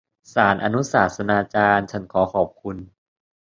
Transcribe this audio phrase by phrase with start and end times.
[0.33, 2.77] ศาลอนุศาสนาจารย์ฉันขอขอบคุณ